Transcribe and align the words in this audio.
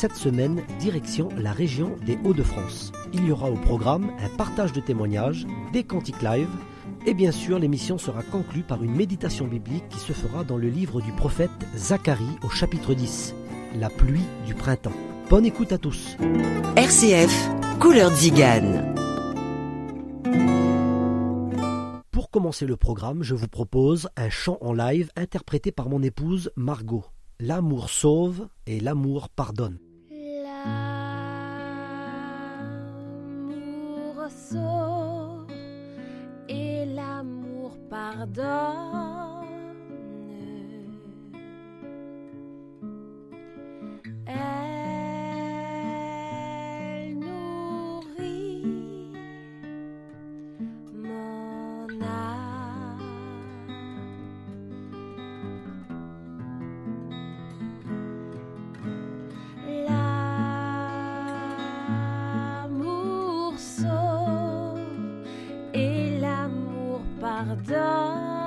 Cette 0.00 0.16
semaine, 0.16 0.62
direction 0.78 1.28
la 1.36 1.52
région 1.52 1.94
des 2.06 2.18
Hauts-de-France. 2.24 2.90
Il 3.12 3.26
y 3.26 3.32
aura 3.32 3.50
au 3.50 3.56
programme 3.56 4.10
un 4.18 4.34
partage 4.34 4.72
de 4.72 4.80
témoignages, 4.80 5.46
des 5.74 5.84
cantiques 5.84 6.22
live, 6.22 6.48
et 7.04 7.12
bien 7.12 7.32
sûr 7.32 7.58
l'émission 7.58 7.98
sera 7.98 8.22
conclue 8.22 8.62
par 8.62 8.82
une 8.82 8.94
méditation 8.96 9.46
biblique 9.46 9.86
qui 9.90 9.98
se 9.98 10.14
fera 10.14 10.42
dans 10.42 10.56
le 10.56 10.70
livre 10.70 11.02
du 11.02 11.12
prophète 11.12 11.50
Zacharie 11.76 12.38
au 12.42 12.48
chapitre 12.48 12.94
10, 12.94 13.34
La 13.78 13.90
pluie 13.90 14.24
du 14.46 14.54
printemps. 14.54 14.94
Bonne 15.28 15.44
écoute 15.44 15.70
à 15.70 15.76
tous. 15.76 16.16
RCF, 16.76 17.50
Couleur 17.78 18.10
Zigane. 18.14 18.94
Pour 22.10 22.30
commencer 22.30 22.64
le 22.64 22.78
programme, 22.78 23.22
je 23.22 23.34
vous 23.34 23.48
propose 23.48 24.08
un 24.16 24.30
chant 24.30 24.56
en 24.62 24.72
live 24.72 25.10
interprété 25.14 25.72
par 25.72 25.90
mon 25.90 26.02
épouse 26.02 26.52
Margot. 26.56 27.04
L'amour 27.38 27.90
sauve 27.90 28.48
et 28.66 28.80
l'amour 28.80 29.28
pardonne. 29.28 29.78
L'amour 38.20 39.09
pardonne. 67.60 68.39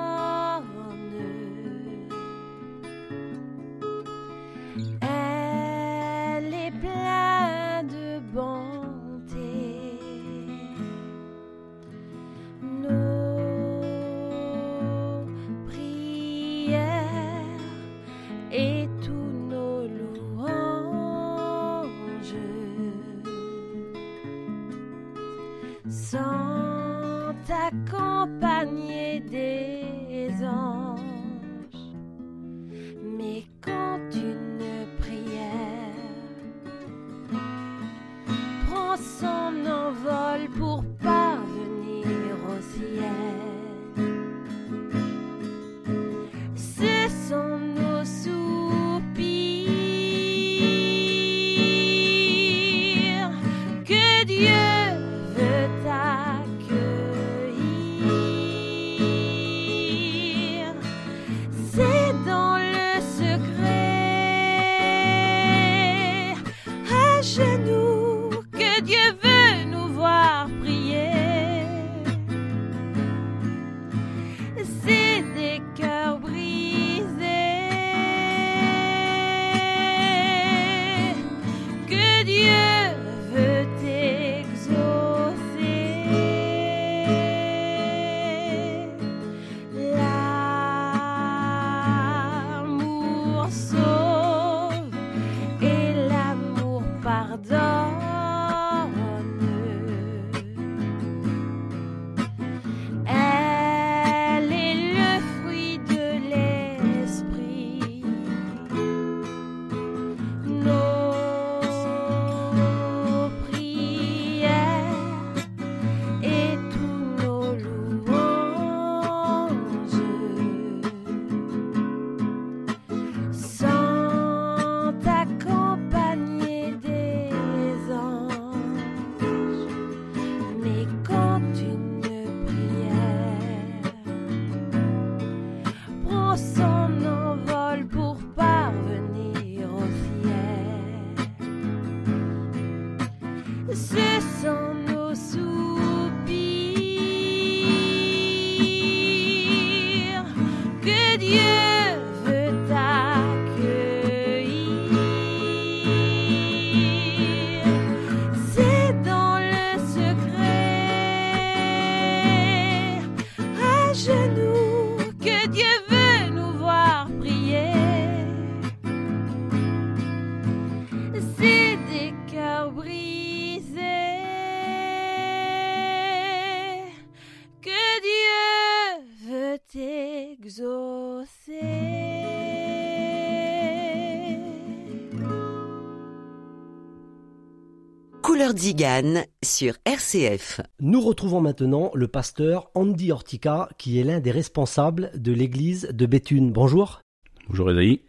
Zigane 188.56 189.24
sur 189.42 189.74
RCF. 189.84 190.60
Nous 190.80 191.00
retrouvons 191.00 191.40
maintenant 191.40 191.90
le 191.94 192.08
pasteur 192.08 192.70
Andy 192.74 193.12
Ortica, 193.12 193.68
qui 193.78 193.98
est 193.98 194.04
l'un 194.04 194.20
des 194.20 194.30
responsables 194.30 195.10
de 195.16 195.32
l'église 195.32 195.88
de 195.92 196.06
Béthune. 196.06 196.52
Bonjour. 196.52 197.00
Bonjour 197.48 197.70
Esaïe. 197.70 198.00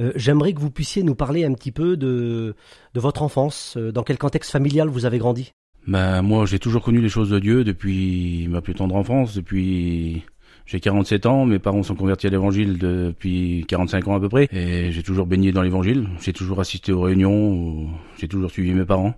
Euh, 0.00 0.12
J'aimerais 0.16 0.52
que 0.52 0.60
vous 0.60 0.70
puissiez 0.70 1.02
nous 1.02 1.14
parler 1.14 1.44
un 1.44 1.52
petit 1.54 1.72
peu 1.72 1.96
de, 1.96 2.54
de 2.94 3.00
votre 3.00 3.22
enfance. 3.22 3.74
Euh, 3.76 3.92
Dans 3.92 4.02
quel 4.02 4.18
contexte 4.18 4.50
familial 4.50 4.88
vous 4.88 5.04
avez 5.04 5.18
grandi? 5.18 5.52
Ben 5.86 6.20
moi 6.20 6.44
j'ai 6.44 6.58
toujours 6.58 6.82
connu 6.82 7.00
les 7.00 7.08
choses 7.08 7.30
de 7.30 7.38
Dieu 7.38 7.64
depuis 7.64 8.46
ma 8.48 8.60
plus 8.60 8.74
tendre 8.74 8.94
enfance, 8.96 9.34
depuis 9.34 10.22
j'ai 10.66 10.78
47 10.78 11.24
ans, 11.24 11.46
mes 11.46 11.58
parents 11.58 11.82
sont 11.82 11.94
convertis 11.94 12.26
à 12.26 12.30
l'évangile 12.30 12.76
depuis 12.78 13.64
45 13.66 14.08
ans 14.08 14.14
à 14.14 14.20
peu 14.20 14.28
près, 14.28 14.46
et 14.52 14.92
j'ai 14.92 15.02
toujours 15.02 15.24
baigné 15.26 15.52
dans 15.52 15.62
l'évangile, 15.62 16.06
j'ai 16.20 16.34
toujours 16.34 16.60
assisté 16.60 16.92
aux 16.92 17.00
réunions, 17.00 17.88
j'ai 18.18 18.28
toujours 18.28 18.50
suivi 18.50 18.72
mes 18.74 18.84
parents, 18.84 19.14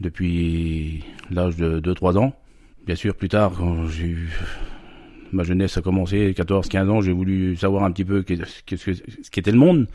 depuis 0.00 1.04
l'âge 1.30 1.56
de 1.56 1.80
2-3 1.80 2.18
ans. 2.18 2.34
Bien 2.86 2.96
sûr, 2.96 3.14
plus 3.14 3.28
tard, 3.28 3.52
quand 3.56 3.86
j'ai 3.86 4.06
eu 4.06 4.30
ma 5.32 5.42
jeunesse 5.42 5.76
a 5.76 5.82
commencé, 5.82 6.32
14-15 6.32 6.88
ans, 6.88 7.00
j'ai 7.00 7.12
voulu 7.12 7.56
savoir 7.56 7.84
un 7.84 7.90
petit 7.90 8.04
peu 8.04 8.24
ce 8.26 9.30
qu'était 9.30 9.50
le 9.50 9.58
monde, 9.58 9.88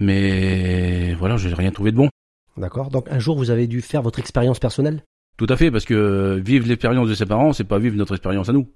mais 0.00 1.14
voilà, 1.14 1.36
j'ai 1.36 1.52
rien 1.52 1.70
trouvé 1.70 1.92
de 1.92 1.96
bon. 1.96 2.08
D'accord. 2.56 2.90
Donc 2.90 3.08
un 3.10 3.18
jour 3.18 3.36
vous 3.36 3.50
avez 3.50 3.66
dû 3.66 3.82
faire 3.82 4.02
votre 4.02 4.18
expérience 4.18 4.58
personnelle? 4.58 5.02
Tout 5.36 5.46
à 5.48 5.56
fait, 5.56 5.70
parce 5.70 5.84
que 5.84 6.40
vivre 6.44 6.68
l'expérience 6.68 7.08
de 7.08 7.14
ses 7.14 7.26
parents, 7.26 7.52
c'est 7.52 7.64
pas 7.64 7.78
vivre 7.78 7.96
notre 7.96 8.14
expérience 8.14 8.48
à 8.48 8.52
nous. 8.52 8.68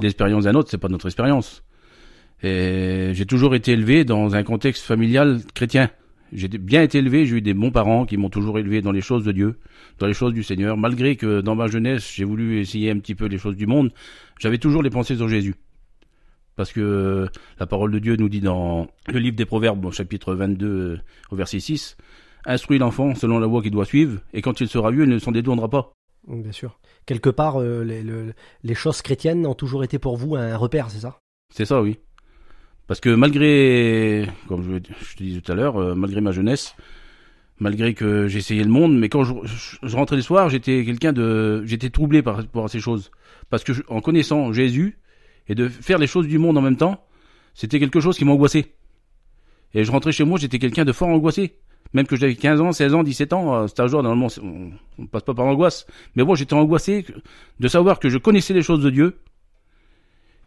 L'expérience 0.00 0.44
d'un 0.44 0.54
autre, 0.54 0.68
c'est 0.70 0.78
pas 0.78 0.88
notre 0.88 1.06
expérience. 1.06 1.62
Et 2.42 3.12
j'ai 3.14 3.24
toujours 3.24 3.54
été 3.54 3.72
élevé 3.72 4.04
dans 4.04 4.34
un 4.34 4.42
contexte 4.42 4.84
familial 4.84 5.40
chrétien. 5.54 5.90
J'ai 6.32 6.48
bien 6.48 6.82
été 6.82 6.98
élevé, 6.98 7.26
j'ai 7.26 7.36
eu 7.36 7.40
des 7.42 7.52
bons 7.52 7.70
parents 7.70 8.06
qui 8.06 8.16
m'ont 8.16 8.30
toujours 8.30 8.58
élevé 8.58 8.80
dans 8.80 8.92
les 8.92 9.02
choses 9.02 9.24
de 9.24 9.32
Dieu, 9.32 9.58
dans 9.98 10.06
les 10.06 10.14
choses 10.14 10.32
du 10.32 10.42
Seigneur, 10.42 10.76
malgré 10.78 11.16
que 11.16 11.42
dans 11.42 11.54
ma 11.54 11.66
jeunesse, 11.66 12.10
j'ai 12.14 12.24
voulu 12.24 12.58
essayer 12.58 12.90
un 12.90 12.98
petit 12.98 13.14
peu 13.14 13.26
les 13.26 13.36
choses 13.38 13.56
du 13.56 13.66
monde, 13.66 13.92
j'avais 14.40 14.56
toujours 14.58 14.82
les 14.82 14.88
pensées 14.90 15.16
sur 15.16 15.28
Jésus. 15.28 15.54
Parce 16.56 16.72
que 16.72 17.28
la 17.58 17.66
parole 17.66 17.92
de 17.92 17.98
Dieu 17.98 18.16
nous 18.16 18.28
dit 18.28 18.40
dans 18.40 18.86
le 19.08 19.18
livre 19.18 19.36
des 19.36 19.44
Proverbes, 19.46 19.84
au 19.84 19.90
chapitre 19.90 20.34
22, 20.34 20.66
euh, 20.66 20.98
au 21.30 21.36
verset 21.36 21.60
6, 21.60 21.96
Instruis 22.44 22.78
l'enfant 22.78 23.14
selon 23.14 23.38
la 23.38 23.46
voie 23.46 23.62
qu'il 23.62 23.70
doit 23.70 23.84
suivre, 23.84 24.20
et 24.32 24.42
quand 24.42 24.60
il 24.60 24.68
sera 24.68 24.90
vieux, 24.90 25.04
il 25.04 25.08
ne 25.10 25.18
s'en 25.18 25.30
détournera 25.32 25.68
pas. 25.68 25.92
Bien 26.26 26.50
sûr. 26.52 26.78
Quelque 27.06 27.30
part, 27.30 27.60
euh, 27.60 27.84
les, 27.84 28.02
le- 28.02 28.32
les 28.64 28.74
choses 28.74 29.00
chrétiennes 29.02 29.46
ont 29.46 29.54
toujours 29.54 29.84
été 29.84 29.98
pour 29.98 30.16
vous 30.16 30.34
un 30.36 30.56
repère, 30.56 30.90
c'est 30.90 30.98
ça? 31.00 31.18
C'est 31.54 31.64
ça, 31.66 31.80
oui. 31.82 31.98
Parce 32.86 33.00
que 33.00 33.10
malgré, 33.10 34.28
comme 34.48 34.62
je, 34.62 34.78
te 35.16 35.22
disais 35.22 35.40
tout 35.40 35.52
à 35.52 35.54
l'heure, 35.54 35.76
euh, 35.76 35.94
malgré 35.94 36.20
ma 36.20 36.32
jeunesse, 36.32 36.74
malgré 37.58 37.94
que 37.94 38.26
j'essayais 38.28 38.64
le 38.64 38.70
monde, 38.70 38.98
mais 38.98 39.08
quand 39.08 39.24
je, 39.24 39.94
rentrais 39.94 40.16
le 40.16 40.22
soir, 40.22 40.48
j'étais 40.50 40.84
quelqu'un 40.84 41.12
de, 41.12 41.64
j'étais 41.64 41.90
troublé 41.90 42.22
par 42.22 42.44
ces 42.68 42.80
choses. 42.80 43.10
Parce 43.50 43.64
que 43.64 43.72
en 43.88 44.00
connaissant 44.00 44.52
Jésus 44.52 44.98
et 45.48 45.54
de 45.54 45.68
faire 45.68 45.98
les 45.98 46.06
choses 46.06 46.26
du 46.26 46.38
monde 46.38 46.56
en 46.56 46.62
même 46.62 46.76
temps, 46.76 47.04
c'était 47.54 47.78
quelque 47.78 48.00
chose 48.00 48.16
qui 48.16 48.24
m'angoissait. 48.24 48.72
Et 49.74 49.84
je 49.84 49.90
rentrais 49.90 50.12
chez 50.12 50.24
moi, 50.24 50.38
j'étais 50.38 50.58
quelqu'un 50.58 50.84
de 50.84 50.92
fort 50.92 51.08
angoissé. 51.08 51.58
Même 51.94 52.06
que 52.06 52.16
j'avais 52.16 52.34
15 52.34 52.60
ans, 52.60 52.72
16 52.72 52.94
ans, 52.94 53.02
17 53.02 53.32
ans, 53.32 53.54
à 53.54 53.68
cet 53.68 53.80
âge-là, 53.80 54.02
normalement, 54.02 54.28
c'est- 54.28 54.40
on, 54.40 55.06
passe 55.06 55.24
pas 55.24 55.34
par 55.34 55.44
l'angoisse. 55.44 55.86
Mais 56.14 56.24
moi, 56.24 56.36
j'étais 56.36 56.54
angoissé 56.54 57.04
de 57.60 57.68
savoir 57.68 57.98
que 57.98 58.08
je 58.08 58.18
connaissais 58.18 58.54
les 58.54 58.62
choses 58.62 58.82
de 58.82 58.90
Dieu 58.90 59.18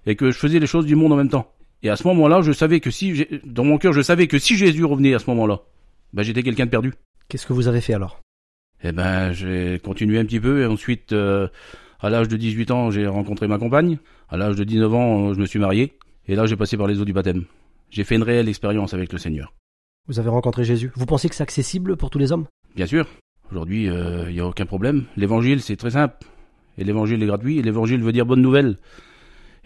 et 0.06 0.16
que 0.16 0.32
je 0.32 0.38
faisais 0.38 0.60
les 0.60 0.68
choses 0.68 0.86
du 0.86 0.96
monde 0.96 1.14
en 1.14 1.16
même 1.16 1.30
temps. 1.30 1.52
Et 1.86 1.90
à 1.90 1.96
ce 1.96 2.08
moment-là, 2.08 2.42
je 2.42 2.52
savais 2.52 2.80
que 2.80 2.90
si, 2.90 3.28
dans 3.46 3.64
mon 3.64 3.78
cœur, 3.78 3.94
je 3.94 4.02
savais 4.02 4.26
que 4.26 4.40
si 4.40 4.58
Jésus 4.58 4.84
revenait 4.86 5.14
à 5.14 5.20
ce 5.20 5.30
moment-là, 5.30 5.60
ben 6.14 6.24
j'étais 6.24 6.42
quelqu'un 6.42 6.66
de 6.66 6.72
perdu. 6.72 6.96
Qu'est-ce 7.30 7.46
que 7.46 7.54
vous 7.54 7.68
avez 7.68 7.80
fait 7.80 7.94
alors? 7.94 8.22
Et 8.84 8.92
ben, 8.92 9.34
j'ai 9.34 9.80
continué 9.84 10.18
un 10.18 10.26
petit 10.26 10.40
peu, 10.40 10.64
et 10.64 10.66
ensuite, 10.66 11.14
euh, 11.14 11.48
à 12.00 12.10
l'âge 12.10 12.28
de 12.28 12.38
18 12.38 12.72
ans, 12.72 12.90
j'ai 12.90 13.06
rencontré 13.06 13.48
ma 13.48 13.60
compagne. 13.60 14.00
À 14.30 14.36
l'âge 14.36 14.56
de 14.56 14.64
19 14.64 14.94
ans, 14.96 15.30
euh, 15.30 15.34
je 15.36 15.40
me 15.40 15.46
suis 15.46 15.60
marié. 15.60 15.94
Et 16.28 16.34
là, 16.34 16.48
j'ai 16.48 16.56
passé 16.56 16.76
par 16.76 16.88
les 16.88 17.00
eaux 17.00 17.06
du 17.06 17.14
baptême. 17.14 17.44
J'ai 17.92 18.04
fait 18.04 18.16
une 18.16 18.24
réelle 18.24 18.50
expérience 18.50 18.96
avec 18.96 19.14
le 19.14 19.20
Seigneur. 19.20 19.54
Vous 20.08 20.18
avez 20.18 20.30
rencontré 20.30 20.64
Jésus. 20.64 20.92
Vous 20.96 21.06
pensez 21.06 21.30
que 21.30 21.36
c'est 21.36 21.44
accessible 21.44 21.98
pour 21.98 22.10
tous 22.10 22.18
les 22.18 22.32
hommes? 22.32 22.48
Bien 22.76 22.88
sûr, 22.88 23.08
aujourd'hui, 23.52 23.84
il 23.84 24.34
n'y 24.34 24.40
a 24.40 24.48
aucun 24.48 24.66
problème. 24.66 25.04
L'évangile, 25.18 25.62
c'est 25.62 25.76
très 25.76 25.92
simple. 25.92 26.18
Et 26.80 26.84
l'évangile 26.84 27.22
est 27.22 27.28
gratuit, 27.28 27.60
et 27.60 27.62
l'évangile 27.62 28.02
veut 28.02 28.12
dire 28.12 28.26
bonne 28.26 28.42
nouvelle. 28.42 28.78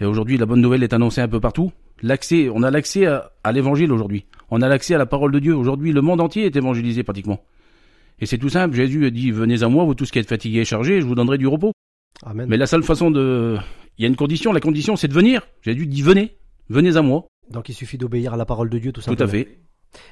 Et 0.02 0.06
aujourd'hui, 0.06 0.38
la 0.38 0.46
bonne 0.46 0.60
nouvelle 0.60 0.84
est 0.84 0.92
annoncée 0.92 1.22
un 1.22 1.30
peu 1.30 1.40
partout. 1.40 1.72
L'accès, 2.02 2.50
on 2.50 2.64
a 2.64 2.72
l'accès 2.72 3.06
à, 3.06 3.32
à 3.44 3.52
l'évangile 3.52 3.92
aujourd'hui. 3.92 4.26
On 4.52 4.62
a 4.62 4.68
l'accès 4.68 4.96
à 4.96 4.98
la 4.98 5.06
parole 5.06 5.32
de 5.32 5.40
Dieu. 5.40 5.56
Aujourd'hui, 5.56 5.92
le 5.92 6.02
monde 6.02 6.22
entier 6.22 6.46
est 6.46 6.56
évangélisé 6.56 7.04
pratiquement. 7.04 7.44
Et 8.20 8.26
c'est 8.26 8.38
tout 8.38 8.50
simple. 8.50 8.76
Jésus 8.76 9.06
a 9.06 9.10
dit, 9.10 9.32
venez 9.32 9.64
à 9.64 9.70
moi, 9.70 9.86
vous 9.86 9.96
tous 9.96 10.12
qui 10.12 10.20
êtes 10.20 10.28
fatigués 10.28 10.60
et 10.60 10.66
chargés, 10.66 11.02
je 11.02 11.06
vous 11.06 11.16
donnerai 11.16 11.38
du 11.38 11.48
repos. 11.48 11.72
Amen. 12.24 12.48
Mais 12.50 12.58
la 12.58 12.68
seule 12.68 12.84
façon 12.84 13.12
de... 13.12 13.58
Il 13.98 14.04
y 14.04 14.06
a 14.06 14.08
une 14.08 14.16
condition, 14.16 14.52
la 14.54 14.60
condition, 14.60 14.96
c'est 14.96 15.08
de 15.08 15.14
venir. 15.14 15.48
Jésus 15.62 15.86
dit, 15.88 16.02
venez, 16.02 16.38
venez 16.70 16.96
à 16.96 17.02
moi. 17.02 17.28
Donc 17.50 17.70
il 17.70 17.74
suffit 17.74 17.98
d'obéir 17.98 18.34
à 18.34 18.38
la 18.38 18.46
parole 18.46 18.70
de 18.70 18.78
Dieu 18.80 18.92
tout 18.92 19.02
Tout 19.02 19.06
simplement. 19.06 19.28
à 19.28 19.32
fait. 19.32 19.60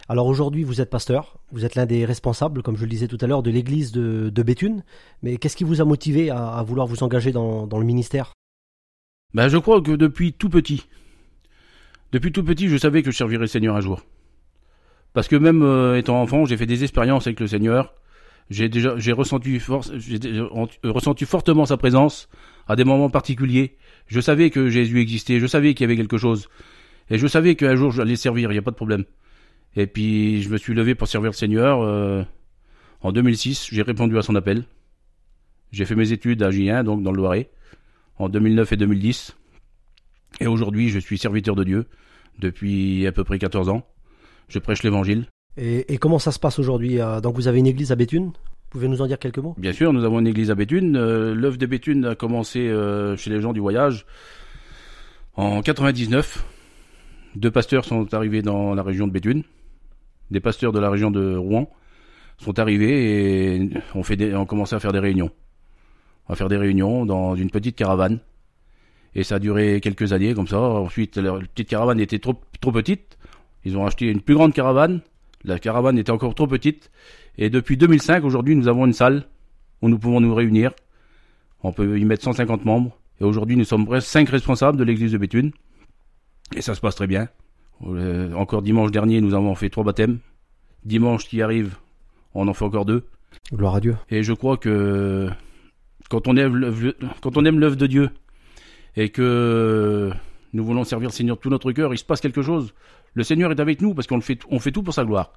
Alors 0.10 0.26
aujourd'hui, 0.28 0.64
vous 0.64 0.82
êtes 0.82 0.90
pasteur, 0.90 1.38
vous 1.52 1.64
êtes 1.64 1.76
l'un 1.76 1.86
des 1.86 2.04
responsables, 2.04 2.64
comme 2.64 2.76
je 2.78 2.84
le 2.84 2.90
disais 2.90 3.08
tout 3.08 3.18
à 3.22 3.28
l'heure, 3.28 3.44
de 3.44 3.52
l'église 3.52 3.92
de, 3.92 4.30
de 4.30 4.44
Béthune. 4.44 4.84
Mais 5.22 5.38
qu'est-ce 5.38 5.56
qui 5.56 5.64
vous 5.64 5.82
a 5.82 5.86
motivé 5.86 6.30
à, 6.32 6.48
à 6.48 6.64
vouloir 6.64 6.88
vous 6.88 7.04
engager 7.04 7.32
dans, 7.32 7.68
dans 7.68 7.78
le 7.78 7.86
ministère? 7.86 8.34
Ben, 9.34 9.50
je 9.50 9.58
crois 9.58 9.82
que 9.82 9.92
depuis 9.92 10.34
tout 10.34 10.50
petit, 10.50 10.88
depuis 12.12 12.32
tout 12.32 12.44
petit, 12.44 12.68
je 12.70 12.78
savais 12.78 13.04
que 13.04 13.12
je 13.12 13.18
servirais 13.18 13.42
le 13.44 13.48
Seigneur 13.48 13.76
un 13.76 13.82
jour. 13.82 14.02
Parce 15.14 15.28
que 15.28 15.36
même 15.36 15.64
euh, 15.64 15.98
étant 15.98 16.22
enfant, 16.22 16.46
j'ai 16.46 16.58
fait 16.58 16.66
des 16.66 16.84
expériences 16.84 17.28
avec 17.28 17.40
le 17.40 17.48
Seigneur. 17.48 17.94
J'ai 18.50 18.70
déjà, 18.70 18.98
j'ai 18.98 19.12
ressenti, 19.12 19.60
en- 19.70 19.82
euh, 20.86 20.92
ressenti 20.92 21.26
fortement 21.26 21.66
sa 21.66 21.76
présence 21.78 22.30
à 22.68 22.76
des 22.76 22.84
moments 22.86 23.10
particuliers. 23.10 23.76
Je 24.08 24.22
savais 24.22 24.50
que 24.52 24.70
Jésus 24.70 25.00
existait, 25.02 25.40
je 25.40 25.48
savais 25.48 25.74
qu'il 25.74 25.84
y 25.84 25.86
avait 25.86 25.98
quelque 25.98 26.18
chose, 26.18 26.48
et 27.10 27.18
je 27.18 27.28
savais 27.28 27.56
qu'un 27.56 27.76
jour 27.76 27.92
j'allais 27.92 28.16
servir. 28.16 28.50
Il 28.52 28.54
n'y 28.54 28.60
a 28.60 28.62
pas 28.62 28.72
de 28.72 28.76
problème. 28.76 29.04
Et 29.76 29.86
puis 29.88 30.42
je 30.44 30.50
me 30.50 30.58
suis 30.58 30.74
levé 30.74 30.96
pour 30.96 31.08
servir 31.08 31.32
le 31.32 31.36
Seigneur. 31.36 31.82
euh, 31.82 32.24
en 33.02 33.12
2006, 33.12 33.68
j'ai 33.72 33.82
répondu 33.84 34.18
à 34.18 34.22
son 34.22 34.36
appel. 34.36 34.64
J'ai 35.72 35.86
fait 35.86 35.96
mes 35.96 36.12
études 36.14 36.42
à 36.42 36.50
J1, 36.50 36.84
donc 36.84 37.04
dans 37.04 37.12
le 37.12 37.18
Loiret, 37.18 37.50
en 38.18 38.28
2009 38.30 38.72
et 38.74 38.78
2010. 38.78 39.36
Et 40.40 40.48
aujourd'hui, 40.48 40.90
je 40.90 41.00
suis 41.00 41.18
serviteur 41.18 41.56
de 41.56 41.64
Dieu 41.64 41.86
depuis 42.40 43.06
à 43.08 43.12
peu 43.12 43.24
près 43.24 43.40
14 43.40 43.70
ans. 43.70 43.84
Je 44.50 44.60
prêche 44.60 44.84
l'évangile. 44.84 45.26
et, 45.58 45.94
et 45.94 45.98
comment 45.98 46.20
ça 46.20 46.32
se 46.32 46.40
passe 46.40 46.60
aujourd'hui 46.60 47.00
euh, 47.02 47.20
Donc 47.22 47.36
vous 47.36 47.48
avez 47.48 47.60
une 47.60 47.68
église 47.68 47.92
à 47.92 47.96
Béthune? 47.96 48.26
Vous 48.26 48.72
pouvez 48.72 48.88
nous 48.90 49.02
en 49.02 49.08
dire 49.08 49.18
quelques 49.18 49.38
mots? 49.40 49.56
Bien 49.58 49.72
sûr, 49.74 49.94
nous 49.94 50.04
avons 50.04 50.20
une 50.20 50.28
église 50.28 50.52
à 50.52 50.56
Béthune. 50.56 50.96
Euh, 50.98 51.34
L'œuvre 51.34 51.58
de 51.58 51.66
Béthune 51.66 52.06
a 52.06 52.16
commencé 52.16 52.60
euh, 52.68 53.16
chez 53.16 53.30
les 53.30 53.40
gens 53.42 53.54
du 53.54 53.60
voyage 53.62 54.06
en 55.36 55.62
99. 55.62 56.46
Deux 57.36 57.52
pasteurs 57.52 57.86
sont 57.86 58.14
arrivés 58.14 58.42
dans 58.42 58.74
la 58.76 58.84
région 58.84 59.08
de 59.08 59.12
Béthune. 59.12 59.44
Des 60.32 60.40
pasteurs 60.42 60.72
de 60.74 60.80
la 60.80 60.90
région 60.90 61.12
de 61.12 61.36
Rouen 61.36 61.70
sont 62.40 62.60
arrivés 62.60 63.56
et 63.56 63.70
ont, 63.96 64.04
fait 64.04 64.16
des, 64.18 64.36
ont 64.36 64.46
commencé 64.46 64.76
à 64.76 64.80
faire 64.80 64.92
des 64.92 65.00
réunions. 65.00 65.32
On 66.28 66.34
va 66.34 66.36
faire 66.36 66.50
des 66.50 66.58
réunions 66.58 67.06
dans 67.06 67.36
une 67.36 67.50
petite 67.50 67.76
caravane. 67.78 68.20
Et 69.16 69.24
ça 69.24 69.36
a 69.36 69.40
duré 69.40 69.82
quelques 69.82 70.14
années 70.14 70.34
comme 70.34 70.48
ça. 70.48 70.60
Ensuite, 70.60 71.18
la 71.18 71.34
petite 71.40 71.70
caravane 71.70 72.00
était 72.00 72.20
trop, 72.20 72.36
trop 72.62 72.72
petite. 72.72 73.18
Ils 73.66 73.78
ont 73.78 73.86
acheté 73.86 74.06
une 74.06 74.22
plus 74.22 74.36
grande 74.36 74.54
caravane. 74.54 75.02
La 75.44 75.60
caravane 75.60 75.98
était 75.98 76.12
encore 76.12 76.36
trop 76.36 76.48
petite. 76.48 76.92
Et 77.38 77.50
depuis 77.50 77.78
2005, 77.78 78.24
aujourd'hui, 78.24 78.56
nous 78.56 78.68
avons 78.68 78.86
une 78.86 78.94
salle 78.94 79.26
où 79.82 79.90
nous 79.90 79.98
pouvons 80.00 80.20
nous 80.20 80.34
réunir. 80.34 80.72
On 81.64 81.72
peut 81.72 82.00
y 82.00 82.06
mettre 82.06 82.24
150 82.24 82.66
membres. 82.66 82.98
Et 83.20 83.24
aujourd'hui, 83.24 83.58
nous 83.58 83.64
sommes 83.64 83.86
presque 83.86 84.08
5 84.08 84.30
responsables 84.30 84.78
de 84.78 84.84
l'église 84.84 85.12
de 85.12 85.18
Béthune. 85.18 85.52
Et 86.56 86.62
ça 86.62 86.76
se 86.76 86.82
passe 86.82 86.96
très 86.96 87.08
bien. 87.08 87.28
Euh, 87.86 88.34
encore 88.34 88.62
dimanche 88.62 88.92
dernier, 88.92 89.22
nous 89.22 89.34
avons 89.34 89.54
fait 89.56 89.70
trois 89.70 89.84
baptêmes. 89.84 90.20
Dimanche 90.86 91.28
qui 91.28 91.42
arrive, 91.42 91.76
on 92.34 92.48
en 92.48 92.54
fait 92.54 92.66
encore 92.66 92.86
deux. 92.86 93.06
Gloire 93.54 93.76
à 93.76 93.80
Dieu. 93.80 93.98
Et 94.10 94.24
je 94.24 94.34
crois 94.34 94.58
que 94.58 95.30
quand 96.10 96.28
on 96.28 96.38
aime 96.38 96.56
l'œuvre, 96.56 96.94
quand 97.22 97.38
on 97.38 97.46
aime 97.46 97.60
l'œuvre 97.60 97.76
de 97.76 97.88
Dieu 97.88 98.10
et 98.98 99.10
que 99.10 100.12
nous 100.54 100.66
voulons 100.66 100.84
servir 100.84 101.10
le 101.10 101.14
Seigneur 101.14 101.38
de 101.38 101.42
tout 101.42 101.50
notre 101.50 101.72
cœur, 101.72 101.94
il 101.94 101.98
se 101.98 102.04
passe 102.04 102.20
quelque 102.20 102.42
chose. 102.42 102.74
Le 103.14 103.24
Seigneur 103.24 103.52
est 103.52 103.60
avec 103.60 103.82
nous 103.82 103.94
parce 103.94 104.08
qu'on 104.08 104.20
fait, 104.20 104.40
on 104.50 104.60
fait 104.60 104.72
tout 104.72 104.84
pour 104.84 104.94
sa 104.94 105.06
gloire. 105.06 105.34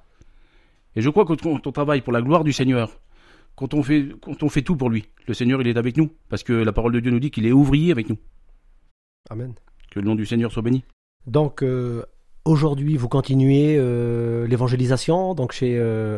Et 0.95 1.01
je 1.01 1.09
crois 1.09 1.25
que 1.25 1.33
quand 1.33 1.65
on 1.65 1.71
travaille 1.71 2.01
pour 2.01 2.11
la 2.11 2.21
gloire 2.21 2.43
du 2.43 2.51
Seigneur, 2.51 2.97
quand 3.55 3.73
on 3.75 3.83
fait, 3.83 4.09
quand 4.21 4.43
on 4.43 4.49
fait 4.49 4.63
tout 4.63 4.75
pour 4.75 4.89
lui, 4.89 5.05
le 5.27 5.33
Seigneur 5.33 5.61
il 5.61 5.67
est 5.67 5.77
avec 5.77 5.95
nous 5.95 6.09
parce 6.27 6.43
que 6.43 6.53
la 6.53 6.73
parole 6.73 6.91
de 6.91 6.99
Dieu 6.99 7.11
nous 7.11 7.19
dit 7.19 7.31
qu'il 7.31 7.45
est 7.45 7.51
ouvrier 7.51 7.91
avec 7.91 8.09
nous. 8.09 8.17
Amen. 9.29 9.53
Que 9.91 9.99
le 9.99 10.07
nom 10.07 10.15
du 10.15 10.25
Seigneur 10.25 10.51
soit 10.51 10.63
béni. 10.63 10.83
Donc 11.27 11.61
euh, 11.61 12.03
aujourd'hui, 12.45 12.97
vous 12.97 13.09
continuez 13.09 13.75
euh, 13.77 14.47
l'évangélisation, 14.47 15.35
donc 15.35 15.51
chez 15.51 15.77
euh, 15.77 16.17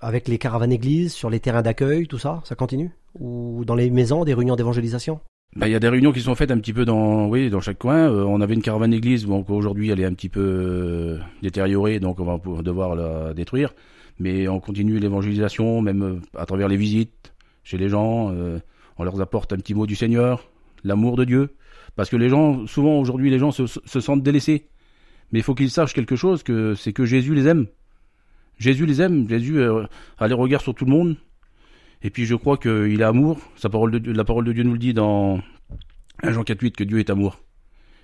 avec 0.00 0.28
les 0.28 0.38
caravanes 0.38 0.72
églises, 0.72 1.12
sur 1.12 1.28
les 1.28 1.40
terrains 1.40 1.62
d'accueil, 1.62 2.06
tout 2.06 2.18
ça, 2.18 2.40
ça 2.44 2.54
continue? 2.54 2.92
Ou 3.18 3.64
dans 3.64 3.74
les 3.74 3.90
maisons, 3.90 4.24
des 4.24 4.34
réunions 4.34 4.56
d'évangélisation? 4.56 5.20
Ben, 5.56 5.68
il 5.68 5.72
y 5.72 5.76
a 5.76 5.80
des 5.80 5.88
réunions 5.88 6.10
qui 6.10 6.20
sont 6.20 6.34
faites 6.34 6.50
un 6.50 6.58
petit 6.58 6.72
peu 6.72 6.84
dans, 6.84 7.26
oui, 7.28 7.48
dans 7.48 7.60
chaque 7.60 7.78
coin. 7.78 8.10
Euh, 8.10 8.24
on 8.24 8.40
avait 8.40 8.54
une 8.54 8.62
caravane 8.62 8.92
église, 8.92 9.24
donc 9.24 9.50
aujourd'hui 9.50 9.90
elle 9.90 10.00
est 10.00 10.04
un 10.04 10.12
petit 10.12 10.28
peu 10.28 10.40
euh, 10.40 11.18
détériorée, 11.42 12.00
donc 12.00 12.18
on 12.18 12.24
va 12.24 12.62
devoir 12.62 12.96
la 12.96 13.34
détruire. 13.34 13.72
Mais 14.18 14.48
on 14.48 14.58
continue 14.58 14.98
l'évangélisation, 14.98 15.80
même 15.80 16.02
euh, 16.02 16.38
à 16.40 16.44
travers 16.44 16.66
les 16.66 16.76
visites 16.76 17.32
chez 17.62 17.78
les 17.78 17.88
gens. 17.88 18.34
on 18.98 19.04
leur 19.04 19.20
apporte 19.20 19.52
un 19.52 19.56
petit 19.56 19.74
mot 19.74 19.86
du 19.86 19.94
Seigneur, 19.94 20.50
l'amour 20.82 21.16
de 21.16 21.24
Dieu, 21.24 21.54
parce 21.96 22.10
que 22.10 22.16
les 22.16 22.28
gens, 22.28 22.66
souvent 22.66 22.98
aujourd'hui, 22.98 23.30
les 23.30 23.38
gens 23.38 23.52
se, 23.52 23.66
se 23.66 24.00
sentent 24.00 24.22
délaissés. 24.22 24.68
Mais 25.32 25.38
il 25.38 25.42
faut 25.42 25.54
qu'ils 25.54 25.70
sachent 25.70 25.94
quelque 25.94 26.16
chose, 26.16 26.42
que 26.42 26.74
c'est 26.74 26.92
que 26.92 27.06
Jésus 27.06 27.34
les 27.34 27.46
aime. 27.46 27.66
Jésus 28.58 28.86
les 28.86 29.00
aime. 29.00 29.26
Jésus 29.28 29.62
a 29.62 30.28
les 30.28 30.34
regards 30.34 30.60
sur 30.60 30.74
tout 30.74 30.84
le 30.84 30.90
monde. 30.90 31.16
Et 32.04 32.10
puis 32.10 32.26
je 32.26 32.34
crois 32.36 32.56
qu'il 32.58 33.00
est 33.00 33.04
amour. 33.04 33.38
Sa 33.56 33.68
parole 33.68 33.90
de 33.90 33.98
Dieu- 33.98 34.12
la 34.12 34.24
parole 34.24 34.44
de 34.44 34.52
Dieu 34.52 34.62
nous 34.62 34.74
le 34.74 34.78
dit 34.78 34.94
dans 34.94 35.40
1 36.22 36.30
Jean 36.32 36.44
4, 36.44 36.60
8, 36.62 36.76
que 36.76 36.84
Dieu 36.84 36.98
est 37.00 37.10
amour. 37.10 37.40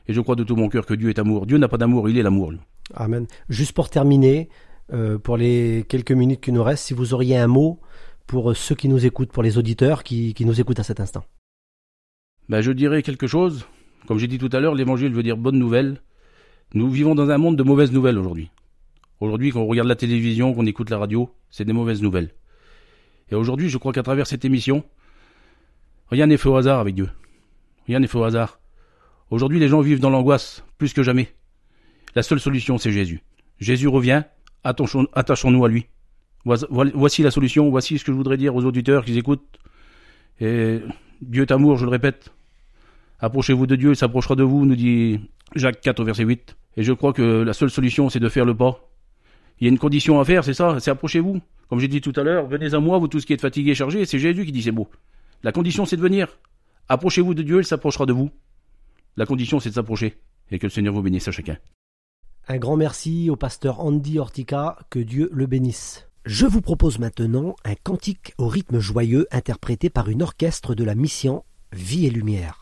Et 0.08 0.12
je 0.12 0.20
crois 0.20 0.34
de 0.34 0.42
tout 0.42 0.56
mon 0.56 0.68
cœur 0.68 0.86
que 0.86 0.94
Dieu 0.94 1.10
est 1.10 1.18
amour. 1.18 1.46
Dieu 1.46 1.58
n'a 1.58 1.68
pas 1.68 1.76
d'amour, 1.78 2.08
il 2.08 2.18
est 2.18 2.22
l'amour. 2.22 2.52
Amen. 2.94 3.26
Juste 3.48 3.72
pour 3.72 3.90
terminer, 3.90 4.48
euh, 4.92 5.18
pour 5.18 5.36
les 5.36 5.84
quelques 5.88 6.10
minutes 6.12 6.40
qui 6.40 6.50
nous 6.50 6.64
restent, 6.64 6.86
si 6.86 6.94
vous 6.94 7.14
auriez 7.14 7.36
un 7.36 7.46
mot 7.46 7.78
pour 8.26 8.56
ceux 8.56 8.74
qui 8.74 8.88
nous 8.88 9.04
écoutent, 9.06 9.30
pour 9.32 9.42
les 9.42 9.58
auditeurs 9.58 10.02
qui, 10.02 10.34
qui 10.34 10.44
nous 10.44 10.60
écoutent 10.60 10.80
à 10.80 10.82
cet 10.84 10.98
instant. 10.98 11.24
Ben, 12.48 12.62
je 12.62 12.72
dirais 12.72 13.02
quelque 13.02 13.26
chose. 13.26 13.66
Comme 14.08 14.18
j'ai 14.18 14.26
dit 14.26 14.38
tout 14.38 14.48
à 14.52 14.60
l'heure, 14.60 14.74
l'évangile 14.74 15.12
veut 15.12 15.22
dire 15.22 15.36
bonne 15.36 15.58
nouvelle. 15.58 16.00
Nous 16.74 16.90
vivons 16.90 17.14
dans 17.14 17.28
un 17.30 17.38
monde 17.38 17.56
de 17.56 17.62
mauvaises 17.62 17.92
nouvelles 17.92 18.18
aujourd'hui. 18.18 18.50
Aujourd'hui, 19.20 19.50
quand 19.50 19.60
on 19.60 19.66
regarde 19.66 19.88
la 19.88 19.94
télévision, 19.96 20.54
qu'on 20.54 20.64
écoute 20.66 20.88
la 20.90 20.98
radio, 20.98 21.30
c'est 21.50 21.64
des 21.66 21.72
mauvaises 21.74 22.00
nouvelles. 22.02 22.30
Et 23.30 23.34
aujourd'hui, 23.34 23.68
je 23.68 23.78
crois 23.78 23.92
qu'à 23.92 24.02
travers 24.02 24.26
cette 24.26 24.44
émission, 24.44 24.84
rien 26.10 26.26
n'est 26.26 26.36
fait 26.36 26.48
au 26.48 26.56
hasard 26.56 26.80
avec 26.80 26.94
Dieu. 26.94 27.08
Rien 27.86 28.00
n'est 28.00 28.06
fait 28.06 28.18
au 28.18 28.24
hasard. 28.24 28.60
Aujourd'hui, 29.30 29.58
les 29.60 29.68
gens 29.68 29.80
vivent 29.80 30.00
dans 30.00 30.10
l'angoisse, 30.10 30.64
plus 30.78 30.92
que 30.92 31.02
jamais. 31.02 31.28
La 32.14 32.22
seule 32.22 32.40
solution, 32.40 32.78
c'est 32.78 32.90
Jésus. 32.92 33.22
Jésus 33.60 33.86
revient, 33.88 34.22
attachons- 34.64 35.06
attachons-nous 35.12 35.64
à 35.64 35.68
lui. 35.68 35.86
Voici- 36.44 37.22
la 37.22 37.30
solution, 37.30 37.68
voici 37.70 37.98
ce 37.98 38.04
que 38.04 38.12
je 38.12 38.16
voudrais 38.16 38.36
dire 38.36 38.54
aux 38.56 38.64
auditeurs 38.64 39.04
qui 39.04 39.16
écoutent. 39.16 39.58
Et 40.40 40.80
Dieu 41.20 41.42
est 41.42 41.52
amour, 41.52 41.76
je 41.76 41.84
le 41.84 41.90
répète. 41.90 42.32
Approchez-vous 43.20 43.66
de 43.66 43.76
Dieu, 43.76 43.90
il 43.90 43.96
s'approchera 43.96 44.34
de 44.34 44.42
vous, 44.42 44.64
nous 44.64 44.74
dit 44.74 45.20
Jacques 45.54 45.80
4 45.82 46.00
au 46.00 46.04
verset 46.04 46.24
8. 46.24 46.56
Et 46.76 46.82
je 46.82 46.92
crois 46.92 47.12
que 47.12 47.42
la 47.42 47.52
seule 47.52 47.70
solution, 47.70 48.08
c'est 48.08 48.20
de 48.20 48.28
faire 48.30 48.46
le 48.46 48.56
pas. 48.56 48.80
Il 49.60 49.64
y 49.64 49.66
a 49.68 49.70
une 49.70 49.78
condition 49.78 50.18
à 50.20 50.24
faire, 50.24 50.44
c'est 50.44 50.54
ça, 50.54 50.80
c'est 50.80 50.90
approchez-vous. 50.90 51.40
Comme 51.68 51.80
j'ai 51.80 51.88
dit 51.88 52.00
tout 52.00 52.12
à 52.16 52.22
l'heure, 52.22 52.46
venez 52.46 52.74
à 52.74 52.80
moi, 52.80 52.98
vous 52.98 53.08
tous 53.08 53.24
qui 53.24 53.32
êtes 53.32 53.40
fatigués 53.40 53.74
chargés, 53.74 54.04
c'est 54.06 54.18
Jésus 54.18 54.46
qui 54.46 54.52
dit 54.52 54.62
c'est 54.62 54.72
beau. 54.72 54.88
La 55.42 55.52
condition, 55.52 55.84
c'est 55.84 55.96
de 55.96 56.02
venir. 56.02 56.38
Approchez-vous 56.88 57.34
de 57.34 57.42
Dieu, 57.42 57.58
il 57.58 57.64
s'approchera 57.64 58.06
de 58.06 58.12
vous. 58.12 58.30
La 59.16 59.26
condition, 59.26 59.60
c'est 59.60 59.70
de 59.70 59.74
s'approcher. 59.74 60.16
Et 60.50 60.58
que 60.58 60.66
le 60.66 60.70
Seigneur 60.70 60.94
vous 60.94 61.02
bénisse 61.02 61.28
à 61.28 61.30
chacun. 61.30 61.56
Un 62.48 62.58
grand 62.58 62.76
merci 62.76 63.30
au 63.30 63.36
pasteur 63.36 63.80
Andy 63.80 64.18
Ortica, 64.18 64.76
que 64.90 64.98
Dieu 64.98 65.30
le 65.32 65.46
bénisse. 65.46 66.08
Je 66.24 66.46
vous 66.46 66.60
propose 66.60 66.98
maintenant 66.98 67.54
un 67.64 67.74
cantique 67.74 68.34
au 68.38 68.48
rythme 68.48 68.78
joyeux 68.78 69.26
interprété 69.30 69.88
par 69.88 70.08
une 70.08 70.22
orchestre 70.22 70.74
de 70.74 70.84
la 70.84 70.94
mission 70.94 71.44
Vie 71.72 72.06
et 72.06 72.10
Lumière. 72.10 72.59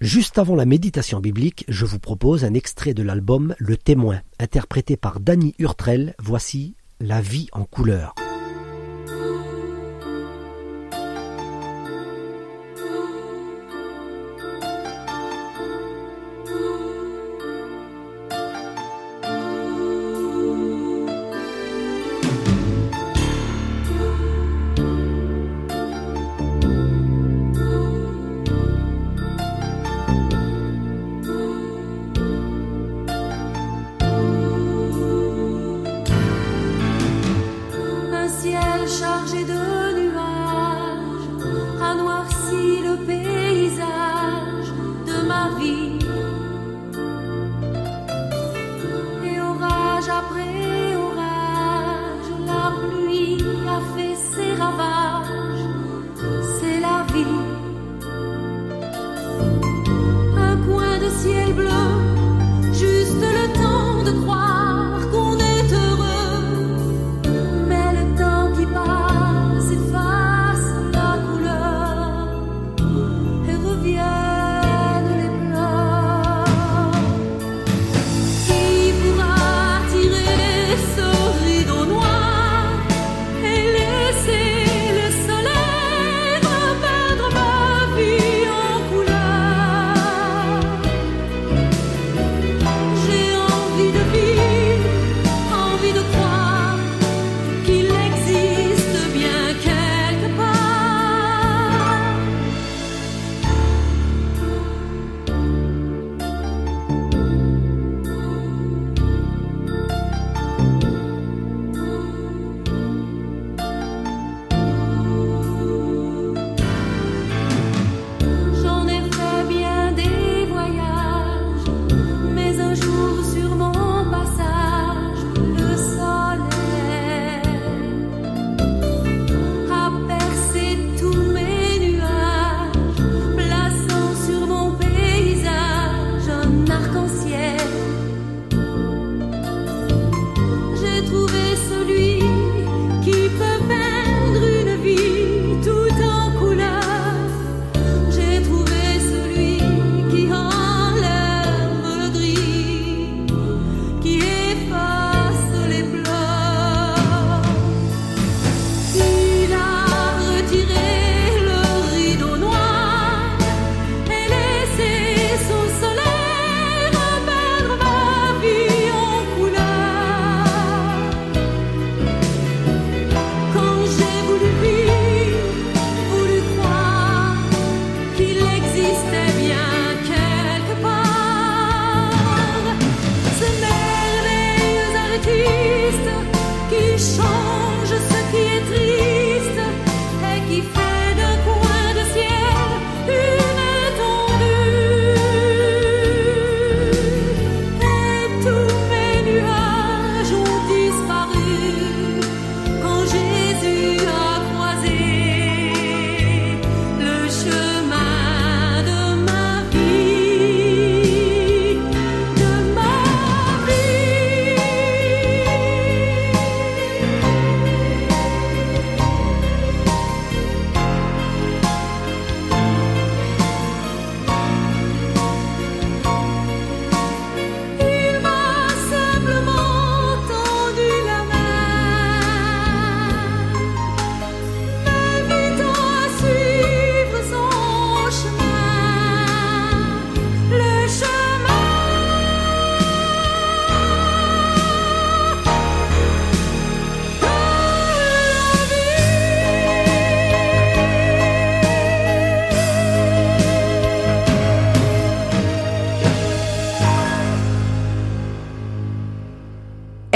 Juste 0.00 0.38
avant 0.38 0.54
la 0.54 0.64
méditation 0.64 1.20
biblique, 1.20 1.64
je 1.68 1.84
vous 1.84 1.98
propose 1.98 2.44
un 2.44 2.54
extrait 2.54 2.94
de 2.94 3.02
l'album 3.02 3.54
Le 3.58 3.76
Témoin, 3.76 4.20
interprété 4.38 4.96
par 4.96 5.20
Danny 5.20 5.54
Hurtrel. 5.58 6.14
Voici 6.18 6.76
La 7.00 7.20
vie 7.20 7.48
en 7.52 7.64
couleur. 7.64 8.14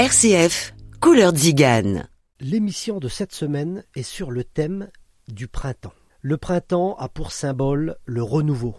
RCF, 0.07 0.73
couleur 1.01 1.35
zigane. 1.35 2.07
L'émission 2.39 2.99
de 2.99 3.09
cette 3.09 3.33
semaine 3.33 3.83
est 3.93 4.03
sur 4.03 4.31
le 4.31 4.45
thème 4.45 4.89
du 5.27 5.49
printemps. 5.49 5.91
Le 6.21 6.37
printemps 6.37 6.95
a 6.95 7.09
pour 7.09 7.33
symbole 7.33 7.97
le 8.05 8.23
renouveau. 8.23 8.77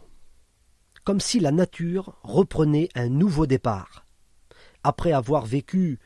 Comme 1.04 1.20
si 1.20 1.38
la 1.38 1.52
nature 1.52 2.18
reprenait 2.22 2.88
un 2.94 3.10
nouveau 3.10 3.44
départ. 3.44 4.06
Après 4.82 5.12
avoir 5.12 5.44
vécu 5.44 5.98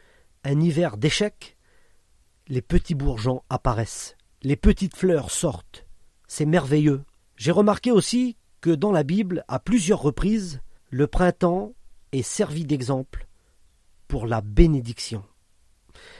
un 0.43 0.61
hiver 0.61 0.97
d'échecs, 0.97 1.57
les 2.49 2.61
petits 2.61 2.97
bourgeons 2.97 3.45
apparaissent. 3.49 4.17
Les 4.43 4.57
petites 4.57 4.97
fleurs 4.97 5.31
sortent. 5.31 5.87
C'est 6.27 6.47
merveilleux. 6.47 7.05
J'ai 7.37 7.53
remarqué 7.53 7.93
aussi 7.93 8.37
que 8.61 8.71
dans 8.71 8.91
la 8.91 9.05
Bible, 9.05 9.45
à 9.47 9.61
plusieurs 9.61 10.03
reprises, 10.03 10.63
le 10.91 11.07
printemps 11.07 11.75
est 12.11 12.23
servi 12.23 12.65
d'exemple 12.65 13.29
pour 14.13 14.27
la 14.27 14.43
bénédiction. 14.43 15.25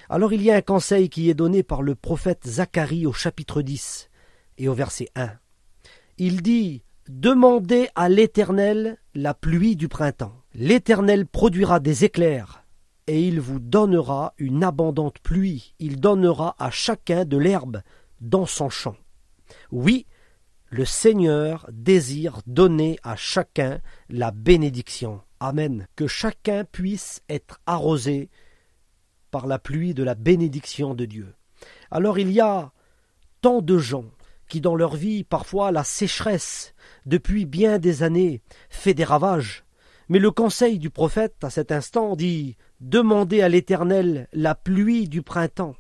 Alors 0.09 0.33
il 0.33 0.41
y 0.41 0.51
a 0.51 0.57
un 0.57 0.63
conseil 0.63 1.11
qui 1.11 1.29
est 1.29 1.35
donné 1.35 1.63
par 1.63 1.83
le 1.83 1.95
prophète 1.95 2.49
Zacharie 2.49 3.05
au 3.05 3.13
chapitre 3.13 3.61
10 3.61 4.09
et 4.57 4.67
au 4.67 4.73
verset 4.73 5.09
1. 5.15 5.29
Il 6.17 6.41
dit 6.41 6.85
Demandez 7.11 7.91
à 7.95 8.09
l'Éternel 8.09 8.97
la 9.15 9.35
pluie 9.35 9.77
du 9.77 9.89
printemps. 9.89 10.33
L'Éternel 10.55 11.27
produira 11.27 11.81
des 11.81 12.07
éclairs, 12.07 12.65
et 13.09 13.29
il 13.29 13.43
vous 13.43 13.61
donnera 13.61 14.33
une 14.39 14.65
abondante 14.65 15.19
pluie. 15.19 15.75
Il 15.79 16.01
donnera 16.01 16.57
à 16.59 16.71
chacun 16.71 17.27
de 17.27 17.37
l'herbe 17.37 17.83
dans 18.23 18.47
son 18.47 18.71
champ. 18.71 18.97
Oui, 19.71 20.07
le 20.73 20.87
Seigneur 20.87 21.69
désire 21.71 22.41
donner 22.47 22.99
à 23.03 23.15
chacun 23.15 23.83
la 24.09 24.31
bénédiction. 24.31 25.21
Amen. 25.39 25.87
Que 25.97 26.07
chacun 26.07 26.65
puisse 26.65 27.21
être 27.29 27.61
arrosé 27.67 28.31
par 29.31 29.47
la 29.47 29.59
pluie 29.59 29.93
de 29.93 30.03
la 30.03 30.15
bénédiction 30.15 30.95
de 30.95 31.05
Dieu. 31.05 31.35
Alors 31.91 32.19
il 32.19 32.33
y 32.33 32.41
a 32.41 32.73
tant 33.43 33.61
de 33.61 33.77
gens 33.77 34.07
qui 34.49 34.63
dans 34.63 34.75
leur 34.75 34.97
vie, 34.97 35.25
parfois 35.25 35.73
la 35.73 35.85
sécheresse, 35.85 36.75
depuis 37.05 37.45
bien 37.45 37.79
des 37.79 38.03
années, 38.03 38.41
fait 38.71 38.95
des 38.95 39.05
ravages. 39.05 39.65
Mais 40.09 40.19
le 40.19 40.31
conseil 40.31 40.79
du 40.79 40.89
prophète 40.89 41.37
à 41.45 41.51
cet 41.51 41.71
instant 41.71 42.17
dit 42.17 42.57
Demandez 42.81 43.43
à 43.43 43.51
l'Éternel 43.51 44.27
la 44.33 44.55
pluie 44.55 45.07
du 45.07 45.21
printemps. 45.21 45.75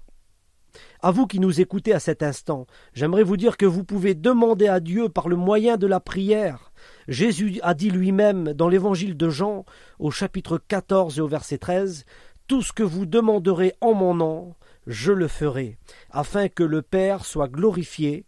À 1.04 1.10
vous 1.10 1.26
qui 1.26 1.40
nous 1.40 1.60
écoutez 1.60 1.92
à 1.92 1.98
cet 1.98 2.22
instant, 2.22 2.68
j'aimerais 2.94 3.24
vous 3.24 3.36
dire 3.36 3.56
que 3.56 3.66
vous 3.66 3.82
pouvez 3.82 4.14
demander 4.14 4.68
à 4.68 4.78
Dieu 4.78 5.08
par 5.08 5.28
le 5.28 5.34
moyen 5.34 5.76
de 5.76 5.88
la 5.88 5.98
prière. 5.98 6.72
Jésus 7.08 7.58
a 7.64 7.74
dit 7.74 7.90
lui-même 7.90 8.52
dans 8.52 8.68
l'évangile 8.68 9.16
de 9.16 9.28
Jean, 9.28 9.64
au 9.98 10.12
chapitre 10.12 10.58
14 10.58 11.18
et 11.18 11.20
au 11.20 11.26
verset 11.26 11.58
13, 11.58 12.04
Tout 12.46 12.62
ce 12.62 12.72
que 12.72 12.84
vous 12.84 13.04
demanderez 13.04 13.74
en 13.80 13.94
mon 13.94 14.14
nom, 14.14 14.54
je 14.86 15.10
le 15.10 15.26
ferai, 15.26 15.76
afin 16.10 16.48
que 16.48 16.62
le 16.62 16.82
Père 16.82 17.24
soit 17.24 17.48
glorifié 17.48 18.24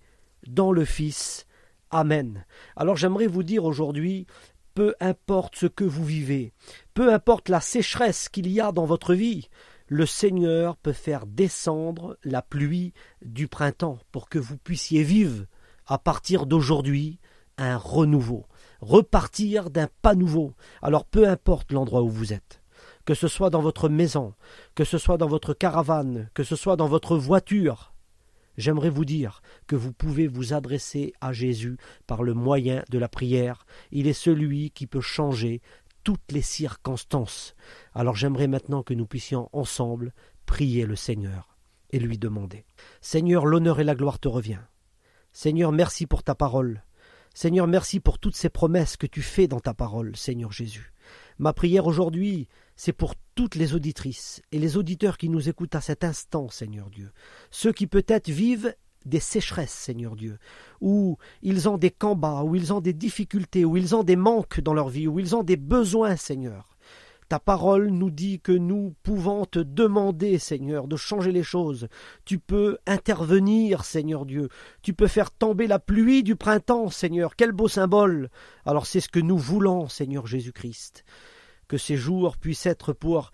dans 0.49 0.73
le 0.73 0.85
Fils. 0.85 1.47
Amen. 1.93 2.45
Alors 2.75 2.97
j'aimerais 2.97 3.29
vous 3.29 3.45
dire 3.45 3.65
aujourd'hui, 3.65 4.27
peu 4.75 4.97
importe 4.99 5.55
ce 5.55 5.67
que 5.67 5.85
vous 5.85 6.05
vivez, 6.05 6.53
peu 6.93 7.15
importe 7.15 7.49
la 7.49 7.61
sécheresse 7.61 8.29
qu'il 8.29 8.51
y 8.51 8.61
a 8.61 8.73
dans 8.73 8.85
votre 8.85 9.15
vie, 9.15 9.49
le 9.87 10.07
Seigneur 10.07 10.77
peut 10.77 10.93
faire 10.93 11.27
descendre 11.27 12.19
la 12.25 12.43
pluie 12.43 12.93
du 13.23 13.49
printemps 13.49 13.99
pour 14.13 14.29
que 14.29 14.39
vous 14.39 14.57
puissiez 14.57 15.03
vivre 15.03 15.45
à 15.87 15.99
partir 15.99 16.47
d'aujourd'hui 16.47 17.19
un 17.59 17.77
renouveau, 17.77 18.47
repartir 18.81 19.71
d'un 19.71 19.89
pas 20.03 20.15
nouveau. 20.15 20.55
Alors 20.83 21.05
peu 21.05 21.29
importe 21.29 21.73
l'endroit 21.73 22.03
où 22.03 22.09
vous 22.09 22.33
êtes, 22.33 22.63
que 23.05 23.15
ce 23.15 23.29
soit 23.29 23.51
dans 23.51 23.61
votre 23.61 23.89
maison, 23.89 24.35
que 24.75 24.85
ce 24.85 24.99
soit 24.99 25.19
dans 25.19 25.29
votre 25.29 25.55
caravane, 25.55 26.31
que 26.35 26.45
ce 26.45 26.57
soit 26.57 26.77
dans 26.77 26.89
votre 26.89 27.17
voiture, 27.17 27.95
J'aimerais 28.57 28.91
vous 28.91 29.05
dire 29.05 29.43
que 29.67 29.75
vous 29.75 29.93
pouvez 29.93 30.29
vous 30.29 30.53
adresser 30.53 31.13
à 31.21 31.33
Jésus 31.33 31.77
par 32.07 32.23
le 32.23 32.35
moyen 32.35 32.85
de 32.89 32.99
la 32.99 33.09
prière. 33.09 33.67
Il 33.91 34.07
est 34.07 34.13
celui 34.13 34.71
qui 34.71 34.87
peut 34.87 35.01
changer 35.01 35.61
toutes 36.05 36.31
les 36.31 36.43
circonstances. 36.43 37.55
Alors 37.95 38.15
j'aimerais 38.15 38.47
maintenant 38.47 38.83
que 38.83 38.95
nous 38.95 39.07
puissions 39.07 39.49
ensemble 39.53 40.13
prier 40.47 40.87
le 40.87 40.97
Seigneur 40.97 41.57
et 41.91 41.99
lui 41.99 42.19
demander. 42.19 42.65
Seigneur, 43.01 43.47
l'honneur 43.47 43.81
et 43.81 43.85
la 43.85 43.95
gloire 43.95 44.19
te 44.19 44.29
revient. 44.29 44.61
Seigneur, 45.33 45.73
merci 45.73 46.07
pour 46.07 46.23
ta 46.23 46.35
parole. 46.35 46.83
Seigneur, 47.35 47.67
merci 47.67 47.99
pour 47.99 48.21
toutes 48.21 48.37
ces 48.37 48.51
promesses 48.51 48.97
que 48.97 49.09
tu 49.09 49.23
fais 49.23 49.49
dans 49.49 49.59
ta 49.59 49.75
parole, 49.75 50.15
Seigneur 50.15 50.53
Jésus. 50.53 50.93
Ma 51.39 51.53
prière 51.53 51.87
aujourd'hui, 51.87 52.47
c'est 52.77 52.93
pour 52.93 53.15
toutes 53.35 53.57
les 53.57 53.75
auditrices 53.75 54.41
et 54.53 54.59
les 54.59 54.77
auditeurs 54.77 55.19
qui 55.19 55.29
nous 55.29 55.49
écoutent 55.49 55.75
à 55.75 55.81
cet 55.81 56.05
instant, 56.05 56.49
Seigneur 56.49 56.91
Dieu. 56.91 57.11
Ceux 57.51 57.73
qui 57.73 57.89
peut-être 57.89 58.31
vivent 58.31 58.75
des 59.05 59.21
sécheresses, 59.21 59.73
Seigneur 59.73 60.17
Dieu, 60.17 60.39
où 60.81 61.17
ils 61.43 61.69
ont 61.69 61.79
des 61.79 61.91
combats, 61.91 62.43
où 62.43 62.55
ils 62.55 62.73
ont 62.73 62.81
des 62.81 62.93
difficultés, 62.93 63.65
où 63.65 63.77
ils 63.77 63.95
ont 63.95 64.03
des 64.03 64.17
manques 64.17 64.61
dans 64.61 64.75
leur 64.75 64.89
vie, 64.89 65.09
où 65.09 65.19
ils 65.19 65.37
ont 65.37 65.43
des 65.43 65.57
besoins, 65.57 66.17
Seigneur. 66.17 66.75
Ta 67.29 67.39
parole 67.39 67.89
nous 67.89 68.11
dit 68.11 68.39
que 68.41 68.53
nous 68.53 68.95
pouvons 69.03 69.47
te 69.47 69.59
demander, 69.59 70.39
Seigneur, 70.39 70.87
de 70.87 70.97
changer 70.97 71.33
les 71.33 71.43
choses. 71.43 71.89
Tu 72.27 72.39
peux 72.39 72.77
intervenir, 72.87 73.85
Seigneur 73.85 74.27
Dieu. 74.27 74.51
Tu 74.83 74.93
peux 74.93 75.07
faire 75.07 75.31
tomber 75.31 75.67
la 75.67 75.79
pluie 75.79 76.23
du 76.23 76.37
printemps, 76.37 76.91
Seigneur. 76.91 77.35
Quel 77.35 77.53
beau 77.53 77.67
symbole. 77.67 78.29
Alors 78.67 78.87
c'est 78.87 79.01
ce 79.01 79.09
que 79.09 79.21
nous 79.21 79.39
voulons, 79.39 79.89
Seigneur 79.89 80.27
Jésus-Christ. 80.27 81.05
Que 81.67 81.79
ces 81.79 81.97
jours 81.97 82.37
puissent 82.37 82.67
être 82.67 82.93
pour 82.93 83.31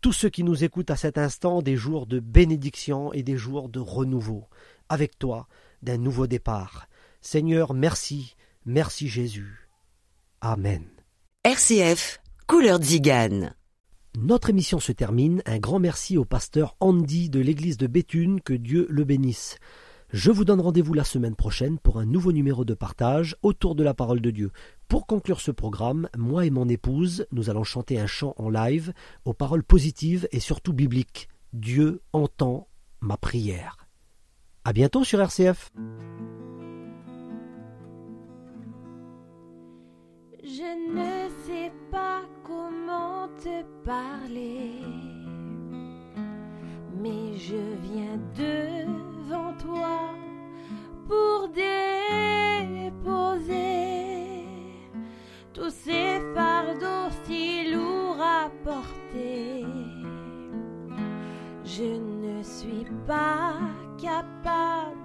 tous 0.00 0.12
ceux 0.12 0.30
qui 0.30 0.44
nous 0.44 0.64
écoutent 0.64 0.90
à 0.90 0.96
cet 0.96 1.18
instant 1.18 1.62
des 1.62 1.76
jours 1.76 2.06
de 2.06 2.20
bénédiction 2.20 3.12
et 3.12 3.22
des 3.22 3.36
jours 3.36 3.68
de 3.68 3.80
renouveau. 3.80 4.48
Avec 4.90 5.20
toi, 5.20 5.46
d'un 5.82 5.98
nouveau 5.98 6.26
départ. 6.26 6.88
Seigneur, 7.20 7.74
merci. 7.74 8.34
Merci 8.66 9.08
Jésus. 9.08 9.68
Amen. 10.40 10.84
RCF, 11.44 12.20
couleur 12.48 12.82
Zigane. 12.82 13.54
Notre 14.18 14.50
émission 14.50 14.80
se 14.80 14.90
termine. 14.90 15.42
Un 15.46 15.60
grand 15.60 15.78
merci 15.78 16.18
au 16.18 16.24
pasteur 16.24 16.76
Andy 16.80 17.30
de 17.30 17.38
l'église 17.38 17.76
de 17.76 17.86
Béthune, 17.86 18.40
que 18.40 18.52
Dieu 18.52 18.88
le 18.90 19.04
bénisse. 19.04 19.58
Je 20.12 20.32
vous 20.32 20.44
donne 20.44 20.60
rendez-vous 20.60 20.92
la 20.92 21.04
semaine 21.04 21.36
prochaine 21.36 21.78
pour 21.78 22.00
un 22.00 22.04
nouveau 22.04 22.32
numéro 22.32 22.64
de 22.64 22.74
partage 22.74 23.36
autour 23.42 23.76
de 23.76 23.84
la 23.84 23.94
parole 23.94 24.20
de 24.20 24.32
Dieu. 24.32 24.50
Pour 24.88 25.06
conclure 25.06 25.40
ce 25.40 25.52
programme, 25.52 26.08
moi 26.18 26.46
et 26.46 26.50
mon 26.50 26.68
épouse, 26.68 27.26
nous 27.30 27.48
allons 27.48 27.62
chanter 27.62 28.00
un 28.00 28.08
chant 28.08 28.34
en 28.38 28.50
live 28.50 28.92
aux 29.24 29.34
paroles 29.34 29.62
positives 29.62 30.26
et 30.32 30.40
surtout 30.40 30.72
bibliques. 30.72 31.28
Dieu 31.52 32.02
entend 32.12 32.66
ma 33.00 33.16
prière. 33.16 33.76
À 34.62 34.74
bientôt 34.74 35.04
sur 35.04 35.20
RCF. 35.20 35.70
Je 40.42 40.70
ne 40.94 41.28
sais 41.46 41.72
pas 41.90 42.20
comment 42.44 43.28
te 43.42 43.62
parler, 43.86 44.72
mais 47.02 47.36
je 47.36 47.56
viens 47.82 48.18
devant 48.36 49.54
toi 49.54 50.14
pour 51.08 51.48
déposer 51.48 52.84
tous 55.54 55.70
ces 55.70 56.20
fardeaux 56.34 57.10
si 57.24 57.72
lourds 57.72 58.20
à 58.20 58.50
porter. 58.62 59.64
Je 61.64 61.84
ne 61.84 62.42
suis 62.42 62.86
pas 63.06 63.54
capable 64.00 64.99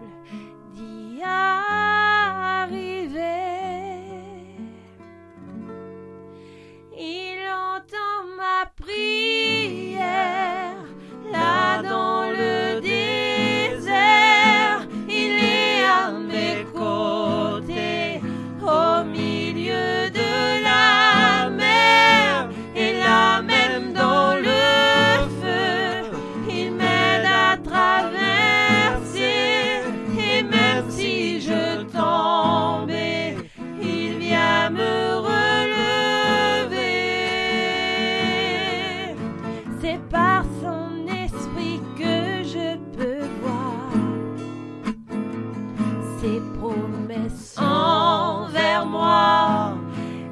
ses 46.19 46.41
promesses. 46.59 47.55
Envers 47.57 48.85
moi 48.85 49.77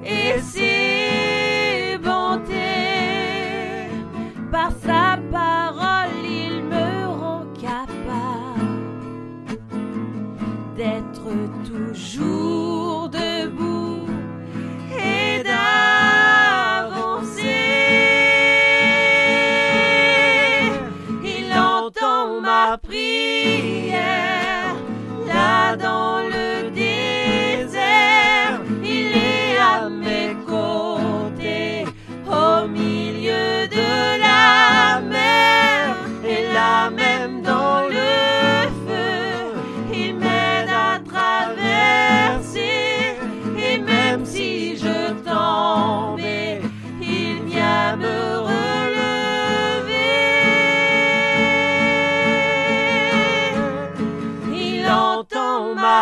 et 0.03 0.39
ses 0.39 0.72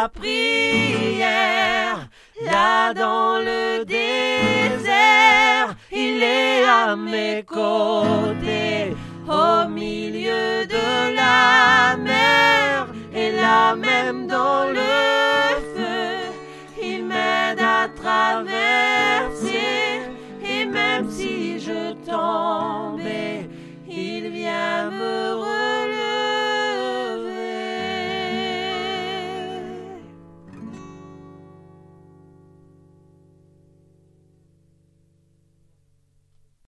prière, 0.09 1.97
là 2.43 2.93
dans 2.93 3.37
le 3.39 3.83
désert, 3.85 5.75
il 5.91 6.23
est 6.23 6.63
à 6.65 6.95
mes 6.95 7.43
côtés, 7.43 8.95
au 9.27 9.67
milieu 9.69 10.65
de 10.65 11.15
la 11.15 11.97
mer, 11.97 12.87
et 13.13 13.31
là 13.31 13.75
même 13.75 14.27
dans 14.27 14.65
le 14.65 14.79
feu, 15.75 16.31
il 16.81 17.05
m'aide 17.05 17.59
à 17.59 17.87
traverser, 17.89 18.49
et 20.43 20.65
même 20.65 21.09
si 21.09 21.59
je 21.59 21.93
tombais, 22.05 23.47
il 23.87 24.29
vient 24.29 24.89
me 24.89 25.33